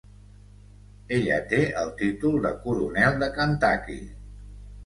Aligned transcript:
Ella 1.17 1.37
té 1.51 1.59
el 1.83 1.93
títol 2.01 2.39
de 2.47 2.55
Coronel 2.65 3.21
de 3.25 3.31
Kentucky. 3.39 4.03